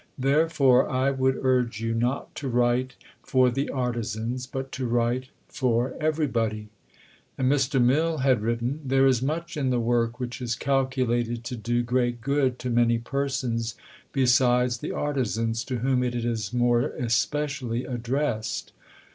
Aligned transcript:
Therefore 0.17 0.89
I 0.89 1.11
would 1.11 1.37
urge 1.45 1.79
you 1.79 1.93
not 1.93 2.33
to 2.33 2.47
write 2.49 2.95
for 3.21 3.51
the 3.51 3.69
Artizans, 3.69 4.47
but 4.47 4.71
to 4.71 4.87
write 4.87 5.27
for 5.47 5.93
everybody." 5.99 6.69
And 7.37 7.51
Mr. 7.51 7.79
Mill 7.79 8.17
had 8.17 8.41
written: 8.41 8.79
"There 8.83 9.05
is 9.05 9.21
much 9.21 9.55
in 9.55 9.69
the 9.69 9.79
work 9.79 10.19
which 10.19 10.41
is 10.41 10.55
calculated 10.55 11.43
to 11.43 11.55
do 11.55 11.83
great 11.83 12.19
good 12.19 12.57
to 12.65 12.71
many 12.71 12.97
persons 12.97 13.75
besides 14.11 14.79
the 14.79 14.91
artizans 14.91 15.63
to 15.65 15.77
whom 15.77 16.01
it 16.03 16.15
is 16.15 16.51
more 16.51 16.81
especially 16.81 17.85
addressed." 17.85 18.71